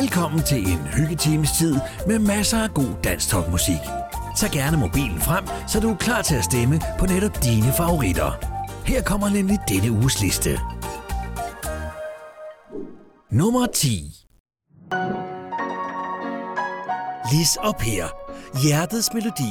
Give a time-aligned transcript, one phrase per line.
[0.00, 1.74] Velkommen til en hyggetimes tid
[2.06, 3.80] med masser af god dansk topmusik.
[4.36, 8.30] Tag gerne mobilen frem, så du er klar til at stemme på netop dine favoritter.
[8.86, 10.60] Her kommer nemlig denne uges liste.
[13.30, 13.86] Nummer 10
[17.32, 18.06] Lis og Per.
[18.62, 19.50] Hjertets melodi.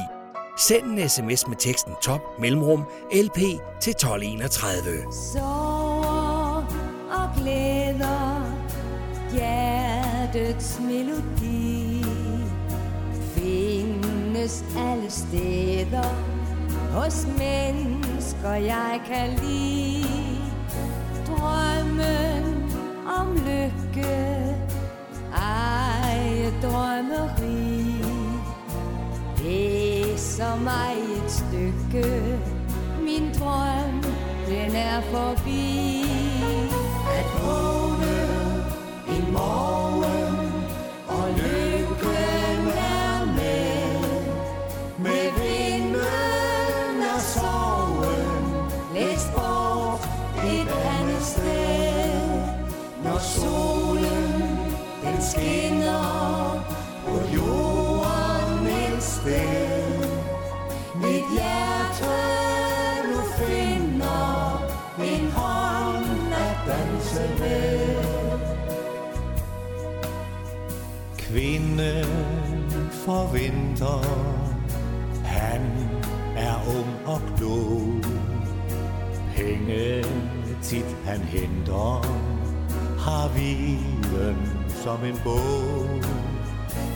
[0.57, 3.39] Send en sms med teksten top mellemrum LP
[3.81, 5.13] til 1231.
[5.33, 6.65] Sover
[7.11, 8.53] og glæder,
[10.33, 12.03] hjertets melodi
[13.35, 16.09] findes alle steder
[16.93, 20.41] hos mennesker, jeg kan lide.
[21.27, 22.71] Drømmen
[23.19, 24.55] om lykke,
[25.35, 27.95] ej drømmeri.
[29.43, 32.39] Læser mig et stykke,
[33.01, 34.03] min drøm,
[34.47, 36.03] den er forbi.
[37.17, 37.92] At vågne
[39.33, 40.35] morgen,
[41.07, 42.67] og lykken
[42.97, 44.03] er med.
[45.05, 48.35] Med vinden og sorgen,
[48.95, 50.01] læs bort
[50.45, 52.41] et andet sted.
[53.03, 54.33] Når solen,
[55.03, 56.65] den skinner
[57.05, 60.09] på jorden et sted.
[60.95, 62.15] Mit hjerte
[63.09, 64.63] nu finder
[65.03, 67.72] en hånd at danse med.
[71.33, 72.05] Kvinde
[72.91, 74.03] for vinter.
[75.23, 75.61] han
[76.37, 78.03] er ung og klog.
[79.35, 80.03] Penge
[80.61, 82.05] tit han henter,
[82.99, 84.37] har viden
[84.83, 86.03] som en bog.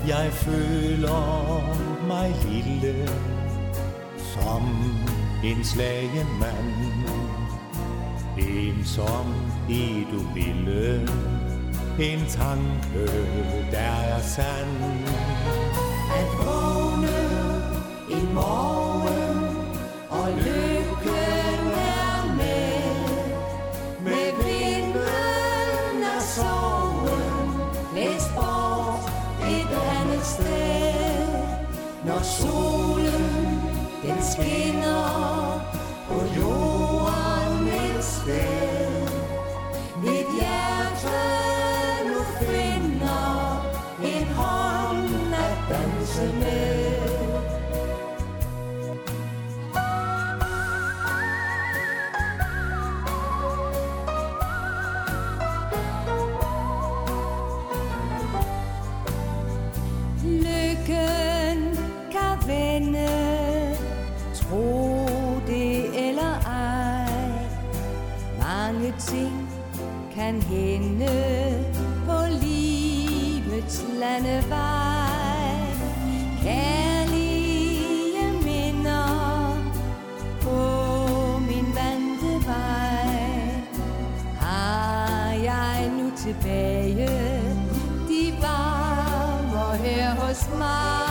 [0.07, 1.75] Jeg føler
[2.07, 3.09] mig lille,
[4.33, 4.63] som
[5.43, 7.07] en slagen mand.
[8.37, 9.33] Ensom
[9.69, 11.07] i du ville,
[11.99, 13.07] en tanke,
[13.71, 15.03] der er sand.
[16.19, 17.17] At vågne
[18.09, 19.57] en morgen,
[20.09, 22.93] og lykken er med.
[24.03, 27.61] Med vinden er sorgen,
[27.95, 29.11] læs bort
[29.49, 31.27] et andet sted.
[32.05, 33.61] Når solen,
[34.03, 35.61] den skinner
[36.07, 38.56] på jorden et sted.
[68.87, 69.49] Mange ting
[70.15, 71.07] kan hende
[72.05, 75.57] på livets landevej.
[76.43, 79.57] Kærlige minder
[80.41, 80.59] på
[81.39, 83.61] min vante vej.
[84.39, 87.07] Har jeg nu tilbage,
[88.07, 91.06] de varmer her hos mig.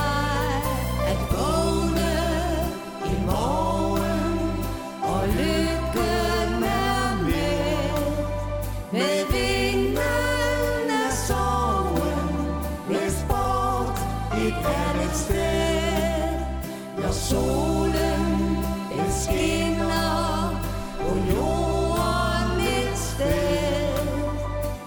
[17.31, 18.57] Solen,
[18.91, 20.61] den skinner
[21.01, 24.07] på jorden et sted.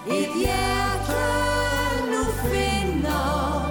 [0.06, 1.22] Et hjerte
[2.12, 3.66] nu finder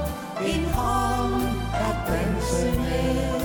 [0.45, 1.43] en hånd
[1.73, 3.39] at danse med.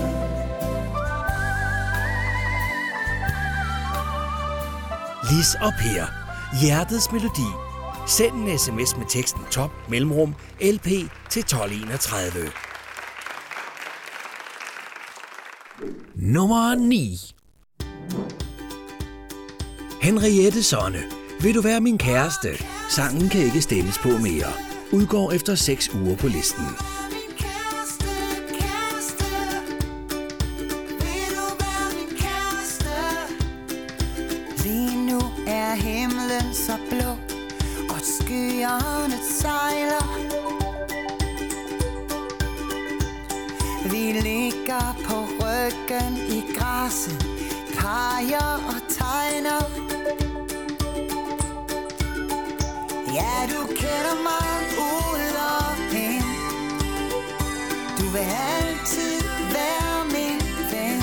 [5.30, 6.06] Lis og her.
[6.60, 7.50] Hjertets melodi.
[8.06, 10.86] Send en sms med teksten top mellemrum LP
[11.30, 12.63] til 1231.
[16.26, 17.34] Nummer 9
[20.02, 21.02] Henriette Sonne.
[21.40, 22.48] Vil du være min kæreste?
[22.90, 24.52] Sangen kan ikke stemmes på mere.
[24.92, 26.64] Udgår efter 6 uger på listen.
[35.08, 37.10] Nu er himlen så blå,
[37.94, 40.34] og skyerne sejler.
[43.90, 47.26] Vi ligger på ryggen i græsset,
[47.78, 49.62] peger og tegner.
[53.18, 55.70] Ja, du kender mig ud og
[56.06, 56.30] ind.
[57.98, 58.26] Du vil
[58.58, 59.22] altid
[59.56, 60.40] være min
[60.72, 61.00] ven.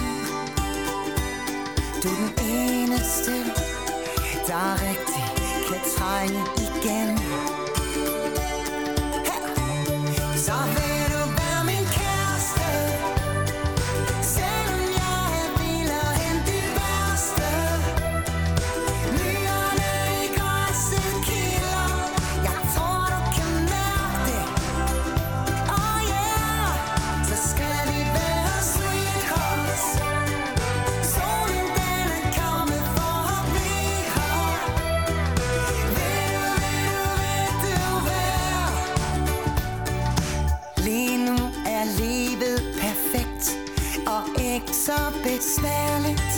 [2.04, 3.36] Du er den eneste,
[4.48, 5.26] der rigtig
[5.68, 7.61] kan trænge igen.
[45.42, 46.31] it's smelling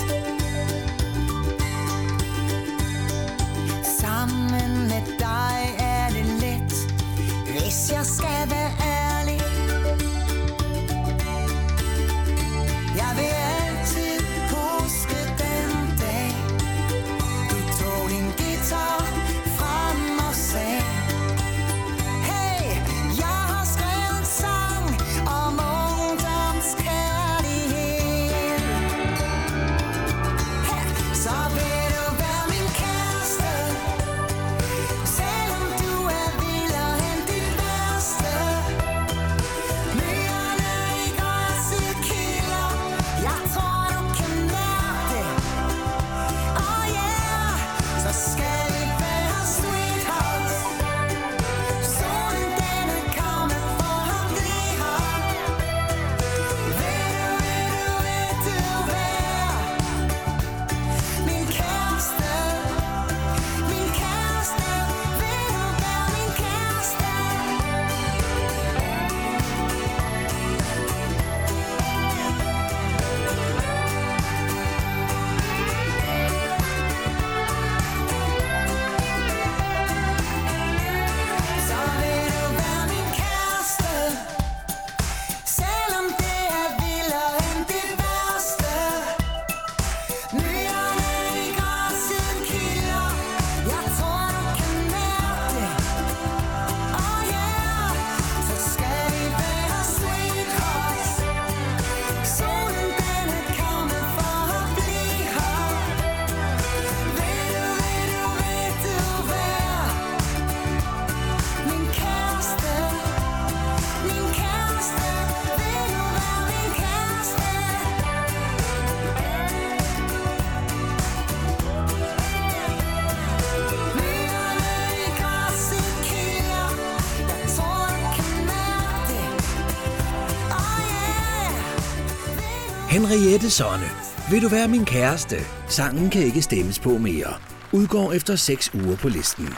[133.33, 133.89] Mette Sonne.
[134.31, 135.35] Vil du være min kæreste?
[135.67, 137.33] Sangen kan ikke stemmes på mere.
[137.71, 139.49] Udgår efter 6 uger på listen.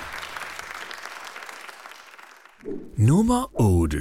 [2.98, 3.98] Nummer 8.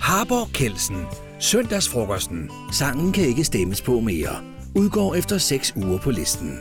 [0.00, 1.06] Harbor Kelsen.
[1.40, 2.50] Søndagsfrokosten.
[2.72, 4.42] Sangen kan ikke stemmes på mere.
[4.76, 6.58] Udgår efter 6 uger på listen.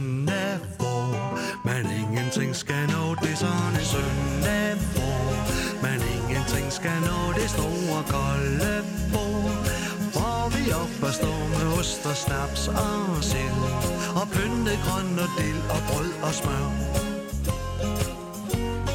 [0.00, 3.14] Søndag, hvor man ingenting skal nå.
[3.22, 5.22] Det er sådan en søndag, hvor
[5.82, 7.18] man ingenting skal nå.
[7.40, 8.72] Det store kolde
[9.12, 9.56] bord,
[10.14, 13.60] hvor vi op og står med ost og snaps og sild.
[14.20, 16.66] Og pynte grøn og dild og brød og smør.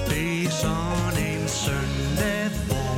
[0.09, 2.97] Det er sådan en søndag, hvor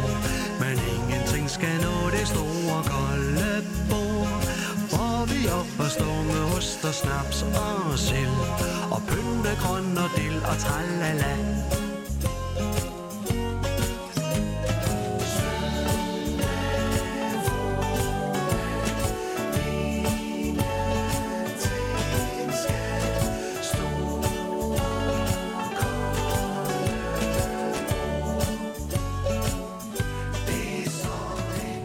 [0.63, 1.95] man ingenting skal nå.
[2.15, 3.51] Det store kolde
[3.89, 4.29] bord,
[4.91, 8.37] hvor vi op og står med ost og snaps og sild.
[8.91, 11.33] Og pynte grøn og dild og tralala.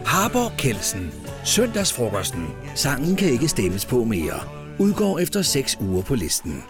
[0.05, 1.13] Harborg Kelsen.
[1.43, 2.47] Søndagsfrokosten.
[2.75, 4.62] Sangen kan ikke stemmes på mere.
[4.79, 6.63] Udgår efter 6 uger på listen.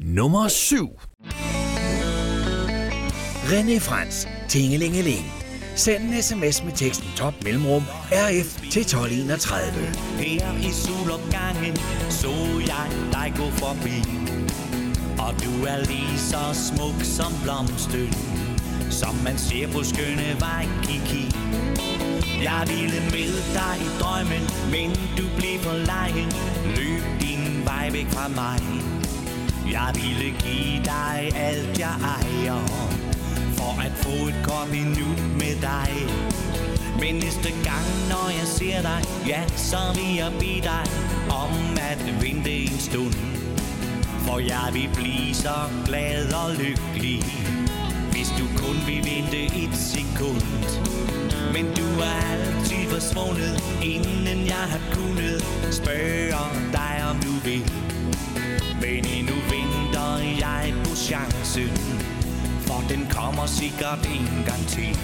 [0.00, 0.88] Nummer 7.
[3.44, 4.28] René Frans.
[4.48, 5.32] Tingelingeling.
[5.76, 7.82] Send en sms med teksten top mellemrum
[8.12, 9.62] RF til 1231.
[10.18, 11.76] Her i solopgangen
[12.10, 12.32] så
[12.66, 13.98] jeg dig gå forbi
[15.18, 18.08] Og du er lige så smuk som blomsten
[18.90, 21.24] som man ser på skønne vej Kiki.
[22.42, 26.30] Jeg ville med dig i drømmen Men du blev for lejen
[26.76, 28.60] Løb din vej væk fra mig.
[29.72, 32.60] Jeg ville give dig alt jeg ejer
[33.56, 35.90] For at få et godt minut med dig.
[37.00, 40.84] Men næste gang, når jeg ser dig, ja, så vil jeg bede dig
[41.30, 41.52] om
[41.90, 43.14] at vente en stund.
[44.26, 45.56] For jeg vil blive så
[45.86, 47.24] glad og lykkelig,
[48.40, 50.42] du kun vil vente et sekund.
[51.54, 57.62] Men du er altid forsvundet, inden jeg har kunnet spørge dig, om du vil.
[58.80, 60.12] Men endnu venter
[60.44, 61.70] jeg på chancen,
[62.66, 64.98] for den kommer sikkert en gang til.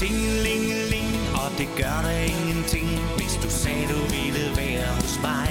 [0.00, 1.10] Tingelingeling,
[1.42, 5.48] og det gør der ingenting, hvis du sagde, du ville være hos mig.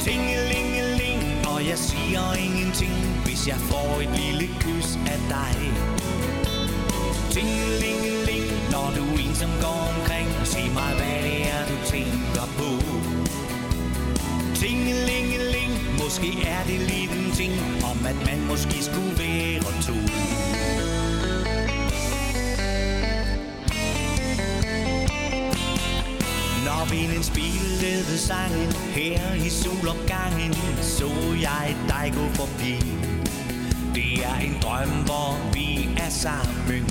[0.00, 1.22] Tingelingeling,
[1.52, 5.56] og jeg siger ingenting, hvis jeg får et lille kys af dig.
[7.34, 12.70] Tingelingeling, når du en som går omkring, sig mig, hvad det er, du tænker på.
[14.60, 15.72] Tingelingeling,
[16.02, 17.52] måske er det lige den ting,
[17.90, 19.98] om at man måske skulle være to.
[26.66, 31.08] Når vinden spillede sangen her i solopgangen, så
[31.40, 33.03] jeg dig gå forbi.
[34.24, 36.84] Er en drøm, hvor vi er sammen,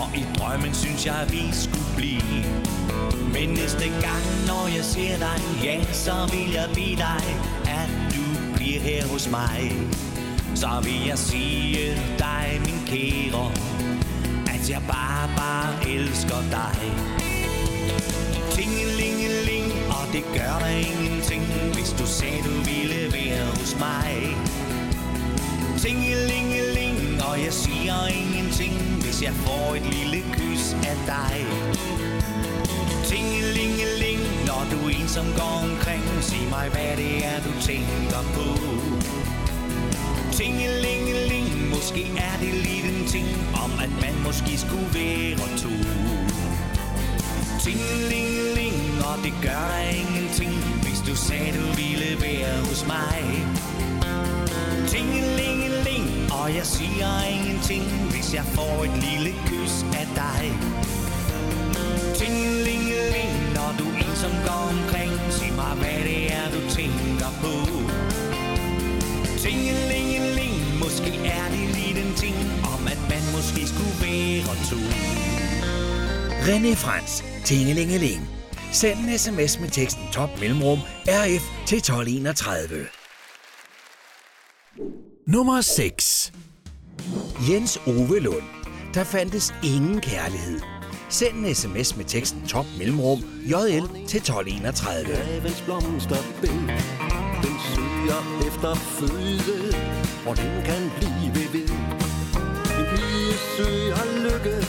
[0.00, 2.44] og i drømmen synes jeg, vi skulle blive.
[3.32, 7.24] Men næste gang, når jeg ser dig, ja, så vil jeg bede dig,
[7.80, 9.72] at du bliver her hos mig.
[10.54, 13.50] Så vil jeg sige dig, min kære,
[14.54, 16.78] at jeg bare, bare elsker dig.
[18.50, 21.42] Tingelingeling, og det gør der ingenting,
[21.74, 24.36] hvis du sagde, du ville være hos mig.
[25.78, 31.36] Tingelingeling, og jeg siger ingenting, hvis jeg får et lille kys af dig.
[33.04, 38.46] Tingelingeling, når du ensom går omkring, sig mig, hvad det er, du tænker på.
[40.32, 43.28] Tingelingeling, måske er det lige en ting,
[43.64, 45.74] om at man måske skulle være to.
[47.64, 48.76] Tingelingeling,
[49.08, 50.52] og det gør der ingenting,
[50.82, 53.20] hvis du sagde, du ville være hos mig.
[54.88, 55.55] Tingeling
[56.46, 60.42] og jeg siger ingenting, hvis jeg får et lille kys af dig.
[62.18, 67.54] Tingelingeling, når du ensom går omkring, sig mig, hvad det er, du tænker på.
[69.44, 72.36] Tingelingeling, måske er det lige den ting,
[72.74, 74.80] om at man måske skulle være to.
[76.46, 77.24] René Frans.
[77.44, 78.20] Tingelingeling.
[78.72, 82.86] Send en sms med teksten top mellemrum RF til 1231.
[85.26, 86.32] Nummer 6.
[87.50, 88.42] Jens Ove Lund.
[88.94, 90.60] Der fandtes ingen kærlighed.
[91.08, 95.14] Send en sms med teksten top mellemrum JL til 1231.
[95.14, 96.50] Havens blomsterbæk,
[97.44, 99.74] Den søger efter føde
[100.22, 101.68] Hvor den kan blive ved
[102.78, 104.66] En pige søger lykke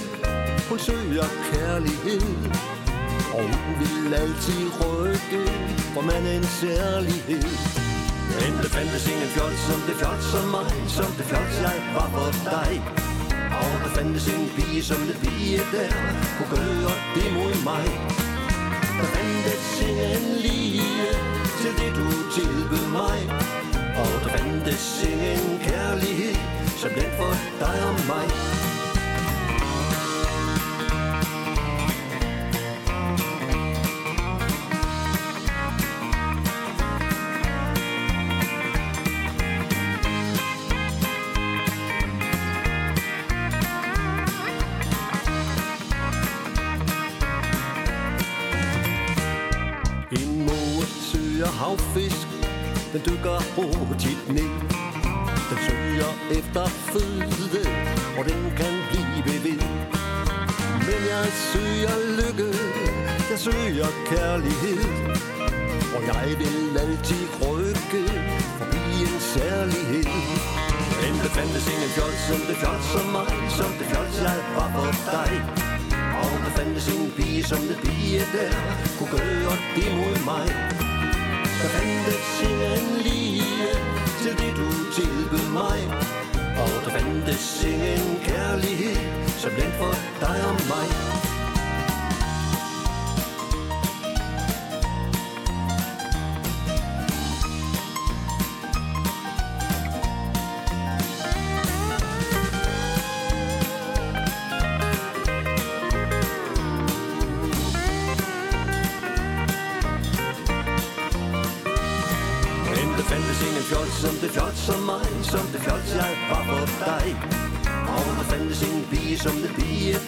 [0.70, 2.22] Hun søger kærlighed
[3.34, 5.52] Og hun vil altid rykke
[5.94, 7.87] For mandens særlighed
[8.40, 10.68] men det fandtes ingen fjols som det fjols som mig
[10.98, 12.72] Som det fjols jeg var for dig.
[13.62, 15.90] Og der fandtes ingen pige som det pige der
[16.36, 17.86] Kunne gøre det mod mig.
[19.00, 21.10] Der fandtes ingen lige
[21.60, 23.18] til det du tilbød mig.
[24.02, 26.36] Og der fandtes ingen kærlighed
[26.82, 28.28] som den for dig og mig.
[72.82, 75.32] Som som mig, som det fjols jeg var for dig.
[76.22, 78.52] Og der fandtes en pige som det pige der
[78.98, 80.48] Kunne gøre det mod mig.
[81.62, 83.72] Der fandtes ingen lige
[84.22, 85.80] til det du tilbød mig.
[86.62, 88.98] Og der fandtes ingen kærlighed
[89.42, 91.27] Som den for dig og mig.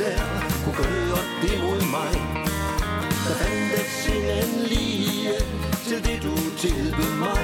[0.02, 0.22] Der
[0.64, 2.14] Kunne gøre det mod mig
[3.26, 5.34] Der fandtes ingen lige
[5.88, 7.44] til det du tilbød mig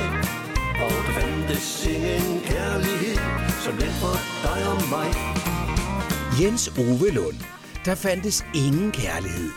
[0.85, 3.17] Og der fandtes ingen kærlighed
[3.65, 5.35] som den for dig og mig
[6.41, 7.35] Jens Ove Lund.
[7.85, 9.49] Der fandtes ingen kærlighed.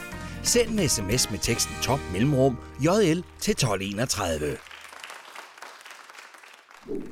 [0.42, 4.56] Send en sms med teksten top mellemrum JL til 1231.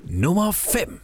[0.05, 1.01] Nummer 5.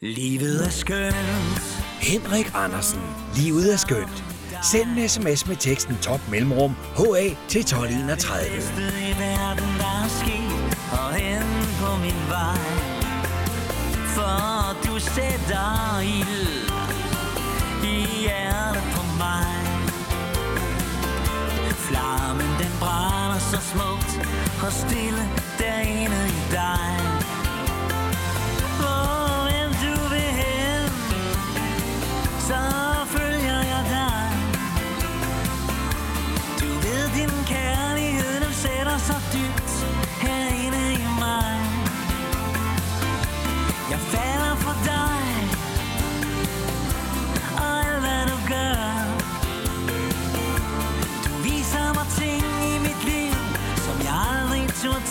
[0.00, 1.81] Livet er skønt.
[2.02, 3.00] Henrik Andersen.
[3.34, 4.24] Livet er skønt.
[4.70, 8.56] Send en sms med teksten top mellemrum HA til 1231.
[8.56, 11.48] bedste i verden, der er sket Og hen
[11.80, 12.64] på min vej
[14.14, 14.36] For
[14.86, 16.70] du sætter ild
[17.84, 19.54] I hjertet på mig
[21.88, 24.12] Flammen den brænder så smukt
[24.64, 25.22] Og stille
[25.58, 27.21] derinde i dig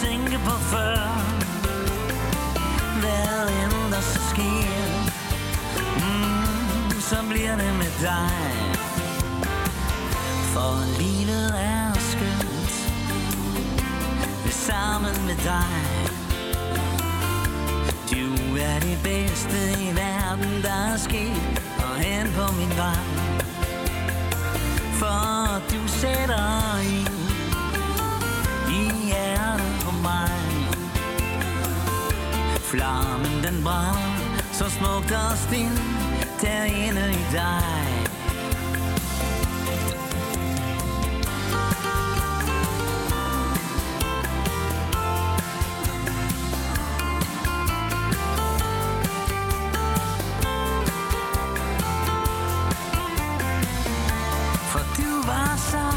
[0.01, 0.97] tænke på før.
[3.01, 4.81] Hvad end der så sker,
[6.01, 8.31] mm, så bliver det med dig.
[10.53, 12.73] For livet er skønt.
[14.43, 15.79] Ved sammen med dig.
[18.11, 21.61] Du er det bedste i verden, der er sket.
[21.77, 23.03] Og hen på min vej.
[24.99, 27.10] For du sætter I
[32.71, 35.81] Flammen den brænder Så smukt og stille
[36.41, 38.07] Derinde i dig
[54.71, 55.90] For du var så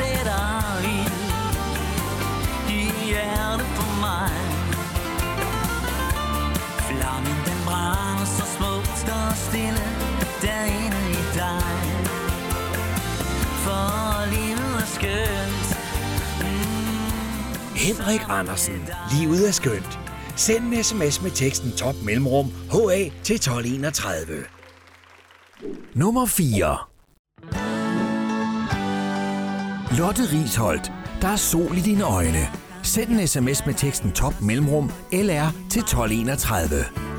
[0.00, 0.46] sætter
[0.94, 1.18] ild
[2.78, 4.32] i hjertet på mig.
[6.88, 9.86] Flammen den brænder så smukt og stille
[10.44, 11.64] derinde i dig.
[13.64, 13.84] For
[14.34, 14.84] livet
[16.40, 18.80] mm, Henrik Andersen,
[19.12, 19.98] livet er skønt.
[20.36, 24.44] Send en sms med teksten top mellemrum HA til 1231.
[25.94, 26.89] Nummer 4
[29.98, 30.92] Lotte Risholdt.
[31.20, 32.48] Der er sol i dine øjne.
[32.82, 37.09] Send en sms med teksten top mellemrum LR til 1231.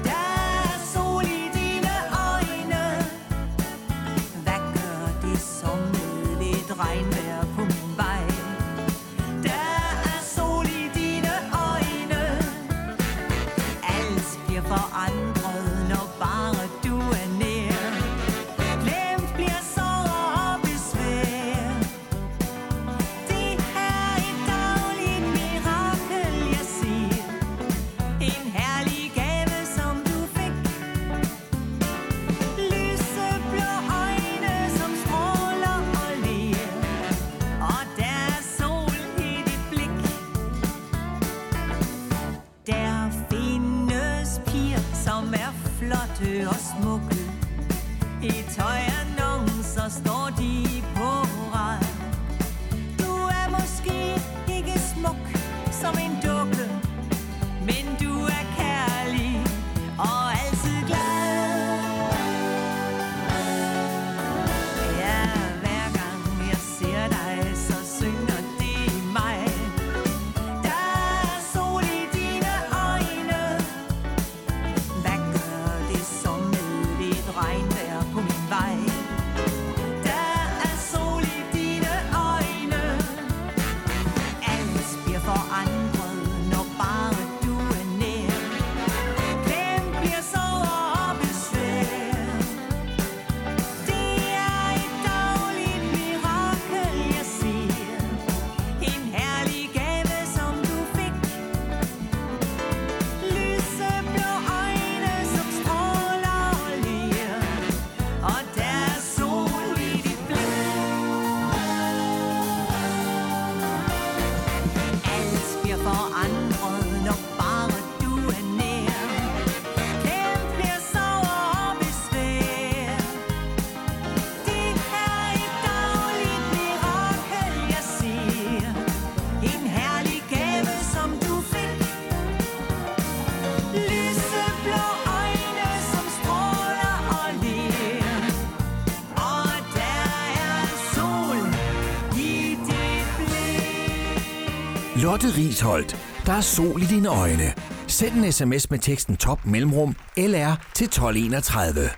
[145.11, 145.97] Lotte Risholdt.
[146.25, 147.53] Der er sol i dine øjne.
[147.87, 151.89] Send en sms med teksten top mellemrum LR til 1231.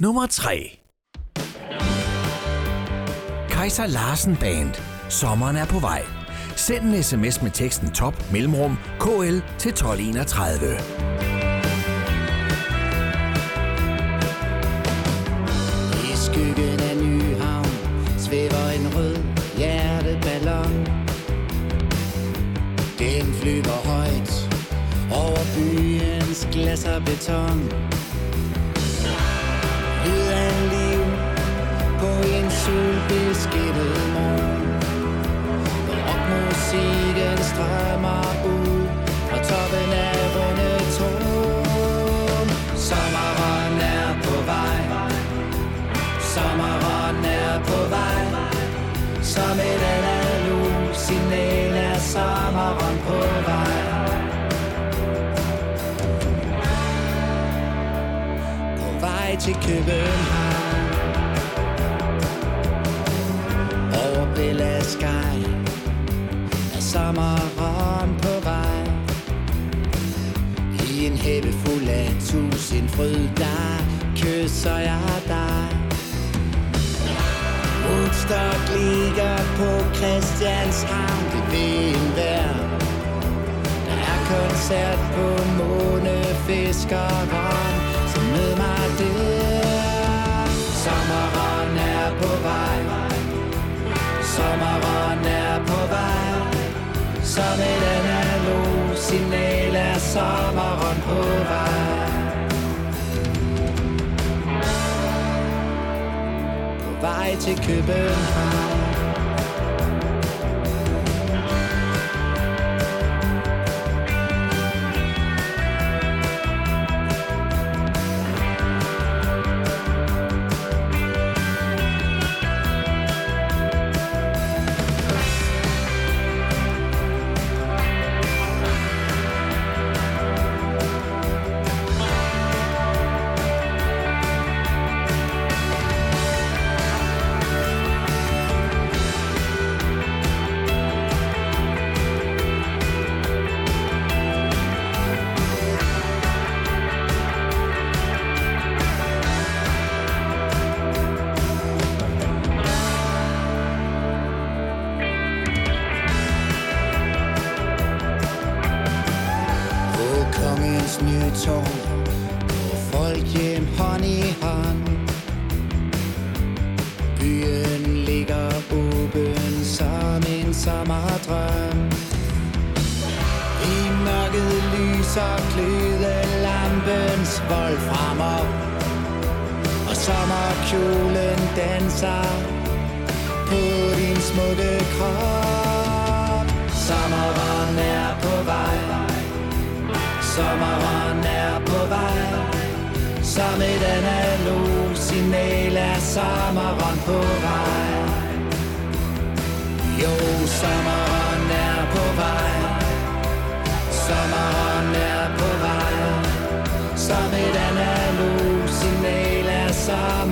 [0.00, 0.78] Nummer 3.
[3.48, 4.74] Kaiser Larsen Band.
[5.08, 6.02] Sommeren er på vej.
[6.56, 11.11] Send en sms med teksten top mellemrum KL til 1231.
[23.02, 24.32] Den flyver højt
[25.10, 27.58] over byens glas og beton.
[30.04, 31.02] Lyd af liv
[32.00, 34.68] på en solbeskinnet morgen.
[36.06, 38.80] Rockmusikken strømmer ud
[39.28, 41.68] fra toppen af Rundetårn.
[42.88, 44.80] Sommeren er på vej.
[46.34, 48.22] Sommeren er på vej
[49.22, 49.81] Som et
[59.44, 60.92] til København
[64.04, 65.36] Over Bella Sky
[66.74, 68.86] Er sommeren på vej.
[70.90, 73.84] I en hæppe fuld af tusind fryd Der
[74.16, 75.68] kysser jeg dig.
[77.86, 82.52] Woodstock ligger på Christianshavn Det vil en vær
[83.86, 85.26] Der er koncert på
[85.58, 87.81] Månefiskeren
[88.32, 89.52] med mig der
[90.82, 92.78] Sommeren er på vej.
[94.34, 96.52] Sommeren er på vej.
[97.22, 102.42] Som et analog signal er sommeren på vej.
[106.84, 108.71] På vej til København.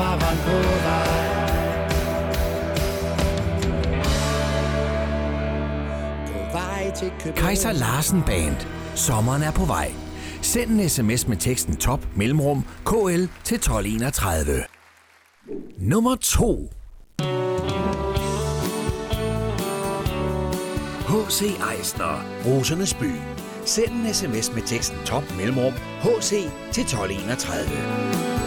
[0.01, 0.51] sommeren på
[6.53, 8.57] vej Kaiser Larsen Band.
[8.95, 9.91] Sommeren er på vej.
[10.43, 14.63] Send en sms med teksten top mellemrum KL til 1231.
[15.79, 16.71] Nummer 2.
[21.09, 21.43] H.C.
[21.77, 23.13] Eisner, Rosernes By.
[23.65, 26.31] Send en sms med teksten top mellemrum HC
[26.73, 28.40] til 1231.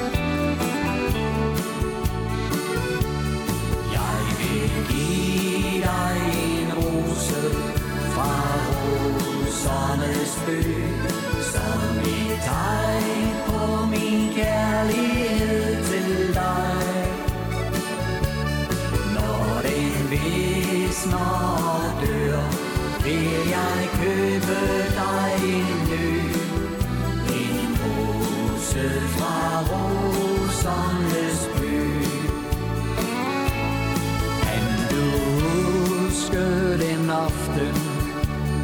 [10.43, 12.36] Sami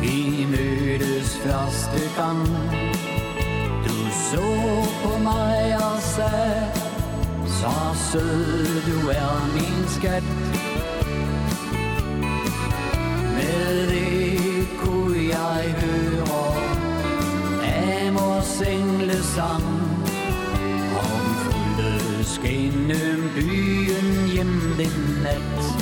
[0.01, 2.47] Vi mødtes første gang.
[3.87, 3.95] Du
[4.31, 4.47] så
[5.03, 6.71] på mig og sagde
[7.45, 7.71] Så
[8.11, 10.23] sød du er min skat.
[13.33, 16.55] Med det kunne jeg høre
[18.07, 19.63] Amors englesang
[20.95, 25.78] Og hun fulgte skændem byen hjem den nat.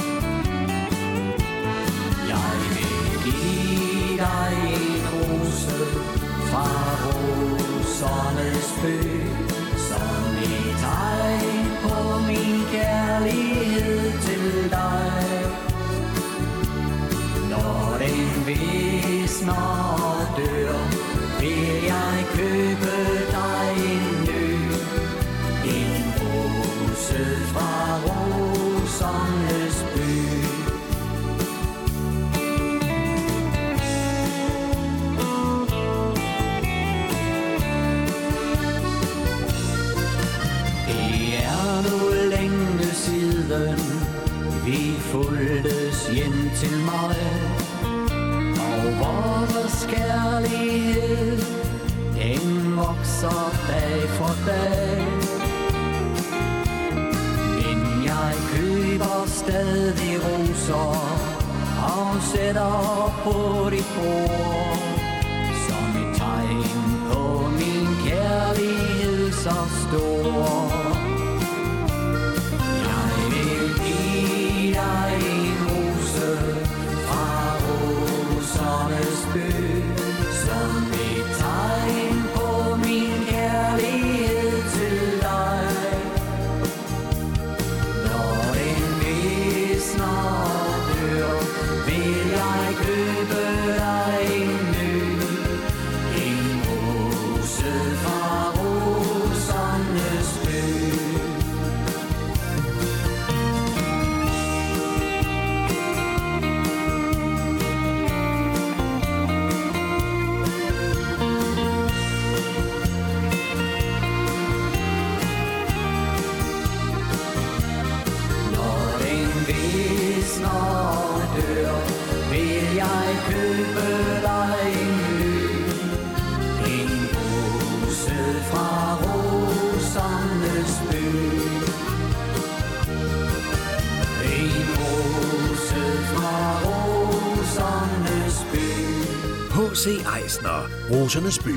[141.07, 141.55] Rosernes By.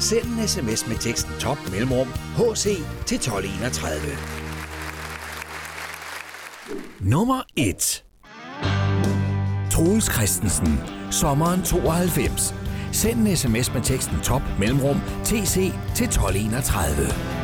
[0.00, 2.06] Send en sms med teksten top mellemrum
[2.36, 2.64] HC
[3.06, 4.00] til 1231.
[7.00, 8.04] Nummer 1
[9.70, 10.80] Troels Christensen,
[11.10, 12.54] sommeren 92.
[12.92, 17.35] Send en sms med teksten top mellemrum TC til 1231.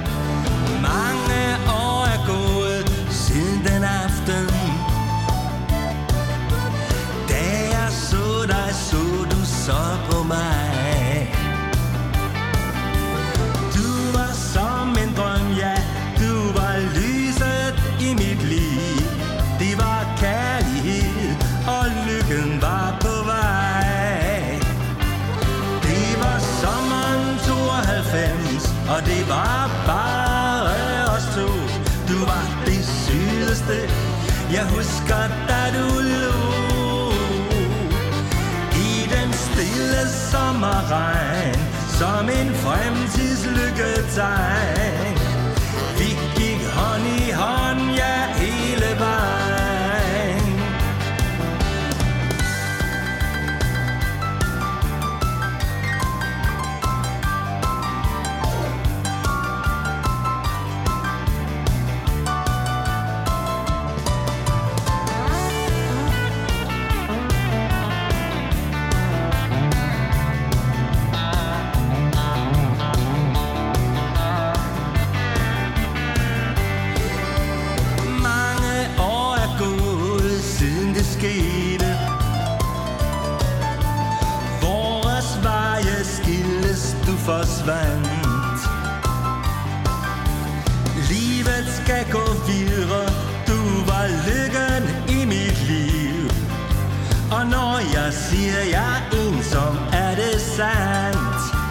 [98.12, 101.62] siger, jeg ensom, er det sandt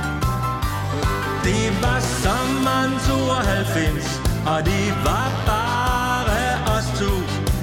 [1.43, 7.13] det var sommeren 92, og det var bare os to.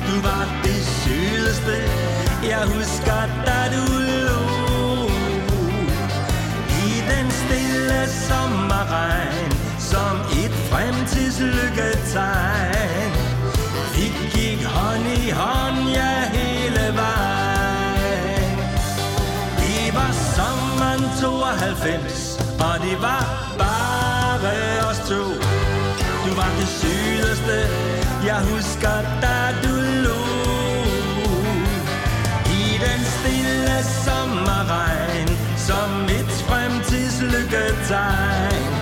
[0.07, 1.77] Du var det sydeste,
[2.53, 3.85] jeg husker, da du
[4.27, 4.43] lå.
[6.87, 13.13] I den stille sommerregn, som et fremtidslykketegn.
[13.95, 15.68] Vi gik hånd i hånd,
[21.89, 23.25] 90 og det var
[23.59, 25.23] bare os to.
[26.25, 27.57] Du var det sygeste
[28.27, 29.75] jeg husker, da du
[30.05, 30.25] lå.
[32.61, 38.73] I den stille sommerregn, som et fremtidslykketegn.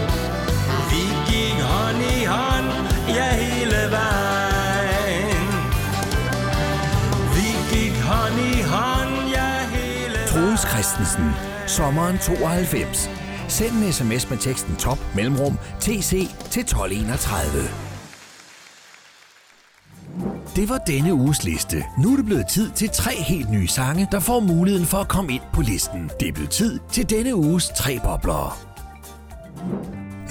[0.90, 2.70] Vi gik hånd i hånd,
[3.08, 4.25] ja, hele vejen.
[10.86, 11.30] Christensen.
[11.66, 13.10] Sommeren 92.
[13.48, 16.10] Send en sms med teksten top mellemrum TC
[16.50, 17.42] til 1231.
[20.56, 21.84] Det var denne uges liste.
[21.98, 25.08] Nu er det blevet tid til tre helt nye sange, der får muligheden for at
[25.08, 26.10] komme ind på listen.
[26.20, 28.58] Det er blevet tid til denne uges tre bobler.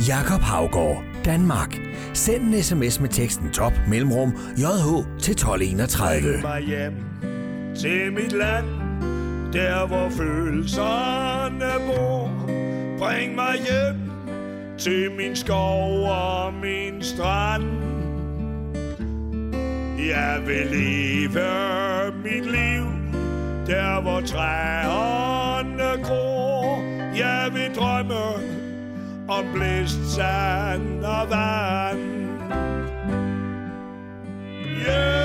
[0.08, 1.80] Jakob Havgård, Danmark.
[2.14, 6.42] Send en sms med teksten top mellemrum JH til 1231.
[6.42, 6.94] mig hjem
[7.76, 8.66] til mit land,
[9.56, 12.30] der hvor følelserne bor.
[13.00, 14.12] Bring mig hjem
[14.78, 17.64] til min skov og min strand.
[20.00, 22.86] Jeg vil leve mit liv,
[23.68, 26.82] der hvor træerne gror.
[27.18, 28.24] Jeg vil drømme
[29.28, 32.00] om blæst sand og vand.
[34.88, 35.25] Yeah!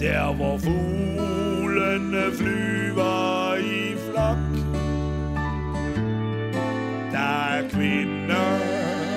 [0.00, 4.38] Der hvor fuglene flyver i flok.
[7.12, 8.58] Der er kvinder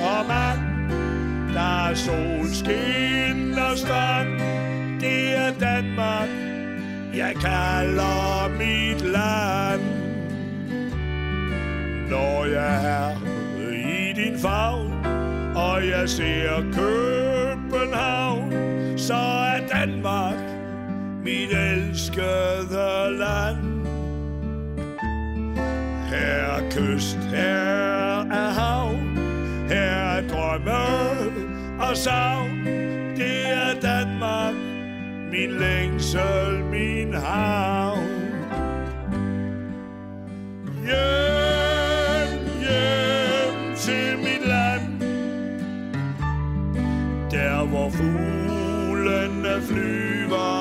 [0.03, 0.59] og mand.
[1.53, 4.39] Der er solskin og strand
[4.99, 6.29] Det er Danmark.
[7.15, 9.81] Jeg kalder mit land.
[12.09, 13.15] Når jeg er
[13.71, 15.05] i din favn,
[15.55, 18.53] og jeg ser København,
[18.97, 20.50] så er Danmark
[21.23, 23.87] mit elskede land.
[26.09, 28.95] Her er kyst, her er hav,
[29.69, 30.71] her er drømme
[31.79, 32.65] og savn.
[33.17, 34.55] Det er Danmark,
[35.31, 38.07] min længsel, min havn.
[40.85, 45.01] Hjem, hjem til mit land
[47.31, 50.60] Der hvor fuglene flyver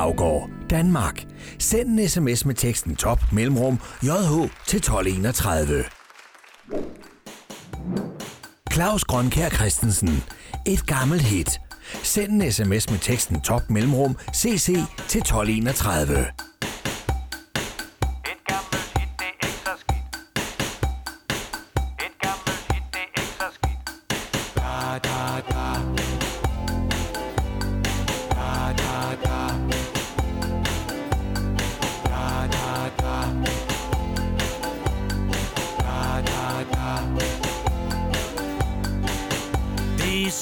[0.00, 1.24] Havgård, Danmark.
[1.58, 4.32] Send en sms med teksten top mellemrum JH
[4.66, 5.84] til 1231.
[8.72, 10.22] Claus Grønkær Christensen.
[10.66, 11.60] Et gammelt hit.
[12.02, 14.66] Send en sms med teksten top mellemrum CC
[15.08, 16.49] til 1231.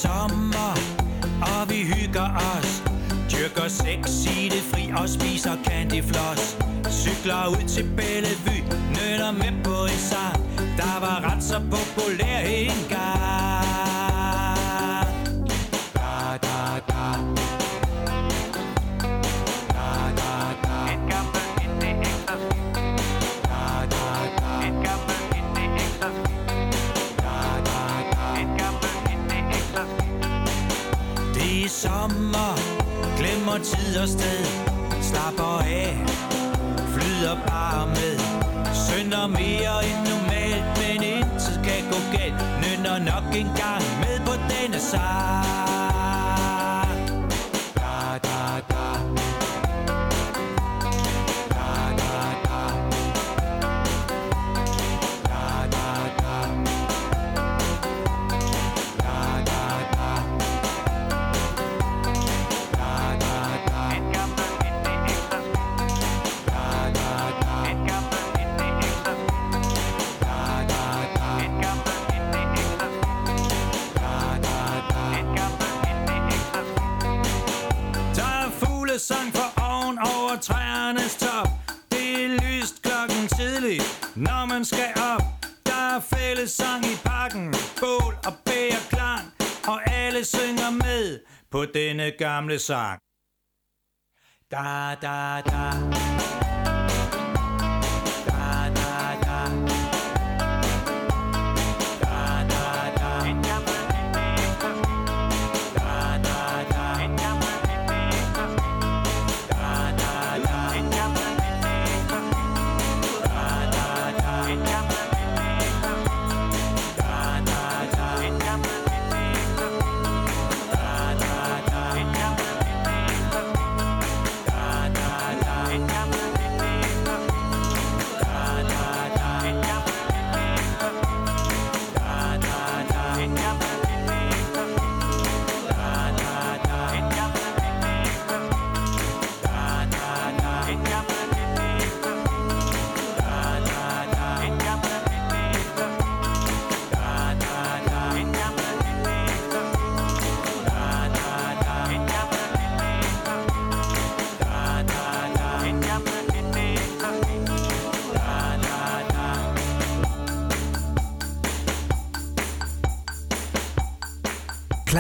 [0.03, 0.75] sommer,
[1.41, 2.83] og vi hygger os.
[3.33, 6.57] Dyrker sex i det fri og spiser candyfloss.
[6.91, 8.63] Cykler ud til Bellevue,
[8.95, 10.41] nynner med på en sang.
[10.77, 13.48] Der var ret så populær engang.
[31.83, 32.55] Sommer,
[33.19, 34.45] glemmer tid og sted.
[35.03, 36.07] Slapper af,
[36.95, 38.19] flyder bare med.
[38.87, 42.35] Synder mere end normalt, men intet kan gå galt.
[42.63, 45.68] Nynner nok en gang med på denne sang
[86.19, 89.33] Der fællesang i parken, bål og bæger klang
[89.69, 93.01] Og alle synger med på denne gamle sang.
[94.51, 96.38] Da da Da.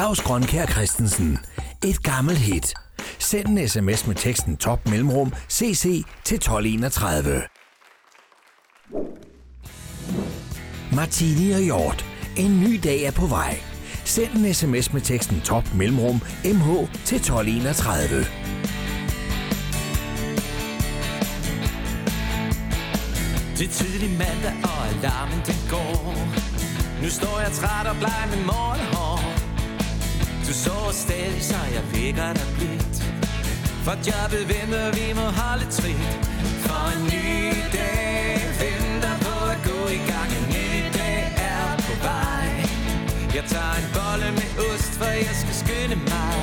[0.09, 1.39] Claus Grønkær Christensen.
[1.85, 2.75] Et gammelt hit.
[3.19, 7.43] Send en sms med teksten top mellemrum CC til 1231.
[10.93, 12.05] Martini og Hjort.
[12.37, 13.61] En ny dag er på vej.
[14.05, 16.69] Send en sms med teksten top mellemrum MH
[17.05, 18.27] til 1231.
[23.59, 26.15] Det er tidlig mandag, og alarmen den går
[27.03, 28.98] Nu står jeg træt og bleg med morgenhår
[30.49, 32.97] du så stadig, så jeg vækker dig blidt
[33.85, 36.13] For jobbet venter, vi må holde trit.
[36.67, 37.29] For en ny
[37.77, 40.31] dag venter på at gå i gang.
[40.39, 42.49] En ny dag er på vej.
[43.37, 46.39] Jeg tager en bolle med ost, for jeg skal skynde mig.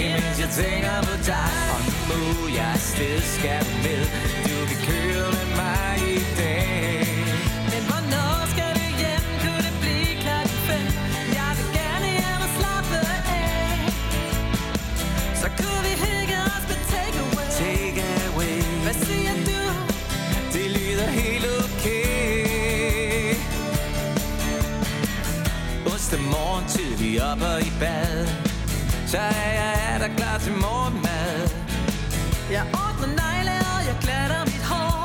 [0.00, 1.54] Imens jeg tænker på dig.
[1.74, 2.20] Og nu må
[2.58, 4.02] jeg afsted skal du med.
[4.46, 6.15] Du kan køre med mig
[26.10, 28.26] næste morgen tidlig op og i bad.
[29.06, 31.48] Så er jeg er der klar til morgenmad.
[32.50, 35.02] Jeg ordner negle, og jeg glatter mit hår.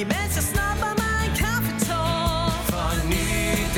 [0.00, 2.48] Imens jeg snapper mig en kaffetår.
[2.72, 3.28] For en ny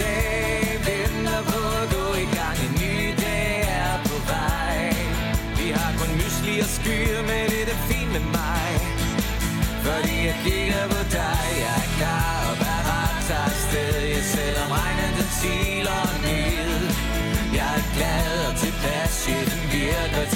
[0.00, 2.56] dag venter på at gå i gang.
[2.66, 3.52] En ny dag
[3.82, 4.78] er på vej.
[5.60, 8.70] Vi har kun mysli og skyer, men det er fint med mig.
[9.86, 11.44] Fordi jeg kigger på dig.
[11.64, 13.16] Jeg er klar og parat.
[13.28, 13.94] Tager afsted.
[14.14, 16.11] Jeg selvom regnen den siler.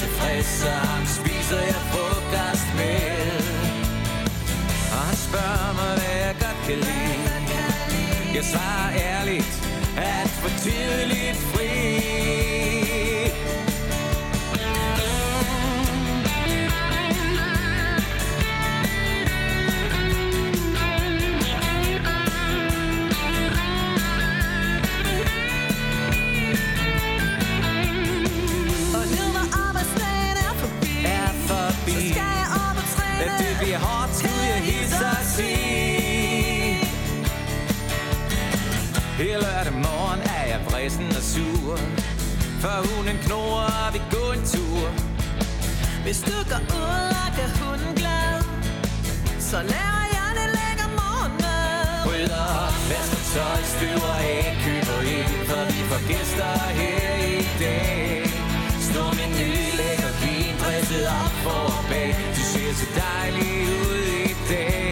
[0.00, 3.40] Tilfreds Så ham spiser jeg frokost med
[4.94, 7.16] Og han spørger mig, hvad jeg godt kan lide.
[8.36, 9.52] Jeg svarer ærligt
[9.96, 11.25] At for tidligt
[42.66, 44.86] Før hunden knurrer, og vi går en tur.
[46.04, 48.36] Hvis du går ud og gør hunden glad.
[49.50, 51.98] Så laver jeg det lækker morgenmad.
[52.08, 58.22] Rydder op, vasker tøj, støver af, køber ind For vi får gæster her i dag.
[58.88, 59.50] Stor menu,
[59.80, 64.86] lækker vin, dresset op for og bag Du ser så dejlig ud i dag.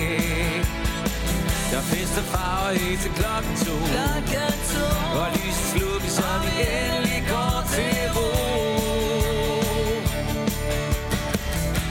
[1.71, 3.75] Der er fest og farver helt til klokken to.
[3.95, 4.87] Klokken to.
[5.21, 8.29] Og lyset slukkes, så vi endelig går til ro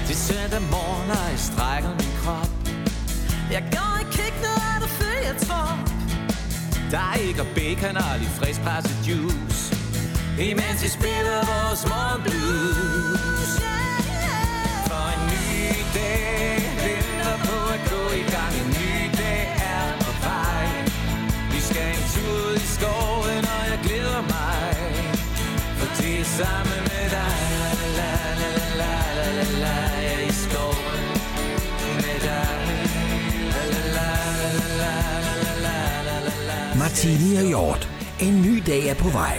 [0.07, 2.51] Det søndag morgen, og jeg strækker min krop.
[3.55, 5.79] Jeg går i køkkenet, og du følger trop.
[6.91, 9.61] Der er ikke og bacon og lidt frisk presset juice.
[10.51, 13.51] Imens vi spiller vores morgenblues
[14.89, 15.51] For en ny
[15.97, 19.02] dag venter på at gå i gang En ny
[22.23, 24.75] fod i skoven, og jeg glæder mig,
[25.77, 27.35] for det er sammen med dig.
[27.99, 29.77] La, la, la, la, la, la, la, la,
[30.29, 31.05] i skoven
[31.95, 32.63] med dig.
[36.79, 37.89] Martini og Hjort.
[38.19, 39.37] En ny dag er på vej.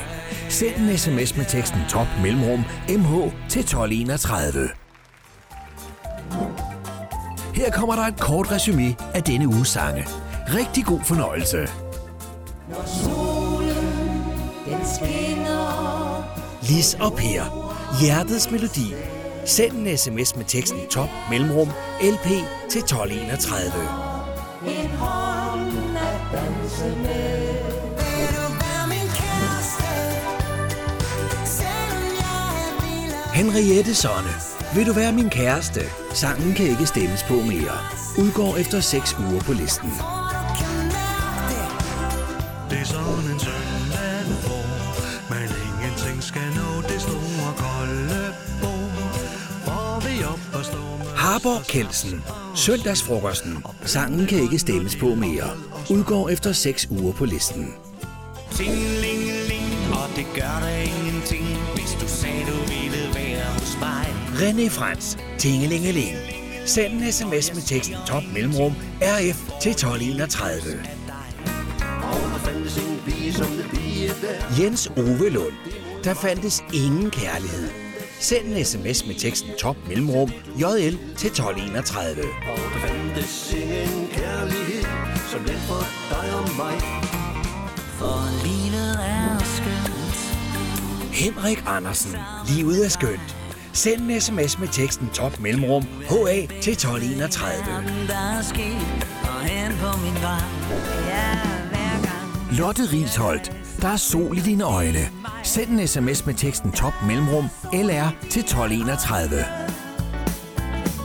[0.49, 4.69] Send en sms med teksten top mellemrum mh til 1231.
[7.55, 10.07] Her kommer der et kort resume af denne uges sange.
[10.49, 11.84] Rigtig god fornøjelse.
[12.69, 14.25] Når solen,
[14.67, 16.25] den skinner.
[16.63, 17.43] Lis og Per.
[18.01, 18.95] Hjertets melodi.
[19.47, 21.69] Send en sms med teksten top mellemrum
[22.03, 22.27] lp
[22.71, 23.73] til 1231.
[24.67, 27.45] En hånd at danse med.
[33.35, 34.31] Henriette Sonne.
[34.75, 35.81] Vil du være min kæreste?
[36.13, 37.79] Sangen kan ikke stemmes på mere.
[38.19, 39.91] Udgår efter 6 uger på listen.
[42.75, 42.81] Det.
[42.81, 44.67] Er sådan en søndag, hvor
[45.31, 48.91] man ingenting skal nå det store kolde bord.
[49.65, 52.25] Hvor vi op og står med Harborg Kelsen.
[52.55, 53.65] Søndagsfrokosten.
[53.85, 55.51] Sangen kan ikke stemmes på mere.
[55.91, 57.75] Udgår efter 6 uger på listen.
[58.55, 64.07] Tingelingeling, og det gør der ingenting, hvis du sagde, du ville være hos mig.
[64.35, 65.19] René Frans.
[65.39, 66.17] Tingelingeling.
[66.67, 68.73] Send en sms med teksten top mellemrum
[69.03, 70.94] RF til 1231.
[73.05, 74.63] pige som det pige der.
[74.63, 75.55] Jens Ove Lund.
[76.05, 77.69] Der fandtes ingen kærlighed.
[78.21, 80.31] Send en sms med teksten top mellemrum
[80.61, 82.23] JL til 1231.
[82.23, 84.85] Og der fandtes ingen kærlighed
[85.31, 86.81] som den for dig og mig.
[87.99, 89.95] For livet er skønt
[91.13, 92.17] Henrik Andersen.
[92.49, 93.37] Livet er skønt.
[93.73, 97.65] Send en sms med teksten top mellemrum HA til 1231.
[98.09, 101.04] Der er sket og hen på min vej
[102.59, 103.53] Lotte Risholdt.
[103.83, 105.09] Der er sol i dine øjne.
[105.43, 109.29] Send en sms med teksten top mellemrum LR til 1231.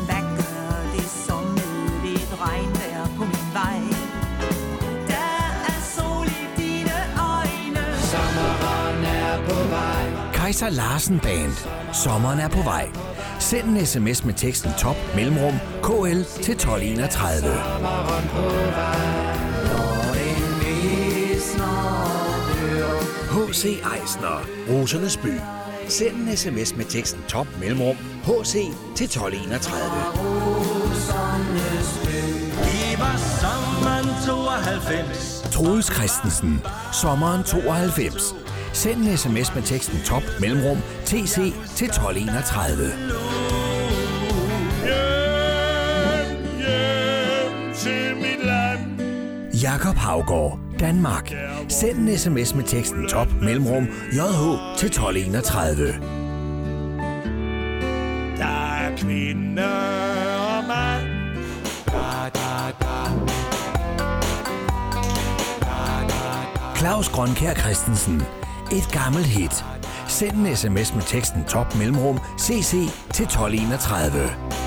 [0.06, 3.80] Hvad gør det som med lidt regnvejr på min vej?
[5.08, 6.98] Der er sol i dine
[7.36, 10.34] øjne Sommeren er på vej.
[10.34, 11.52] Kaiser Larsen Band.
[11.94, 12.90] Sommeren er på vej.
[13.40, 17.42] Send en sms med teksten top mellemrum KL til 1231.
[17.42, 19.29] Sommeren på vej.
[23.50, 23.68] H.C.
[23.68, 24.42] Eisner.
[24.70, 25.34] Rosernes by.
[25.88, 28.54] Send en sms med teksten top mellemrum HC
[28.96, 29.82] til 1231.
[32.66, 35.42] Det var sommeren 92.
[35.52, 36.62] Troels Christensen.
[37.02, 38.36] Sommeren 92.
[38.74, 41.36] Send en sms med teksten top mellemrum TC
[41.76, 42.92] til 1231.
[44.86, 49.02] Hjem, hjem til mit land.
[49.64, 51.34] Jakob Havgård, Danmark.
[51.70, 55.88] Send en sms med teksten top mellemrum JH til 1231.
[58.38, 59.64] Der er kvinde
[60.36, 61.20] og mand.
[66.78, 68.22] Claus Grønkær Christensen.
[68.72, 69.66] Et gammelt hit.
[70.08, 72.72] Send en sms med teksten top mellemrum CC
[73.14, 74.59] til 1231.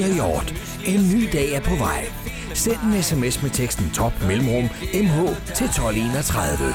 [0.00, 0.54] Martini i Hjort.
[0.86, 2.04] En ny dag er på vej.
[2.54, 5.16] Send en sms med teksten top mellemrum MH
[5.54, 6.74] til 1231.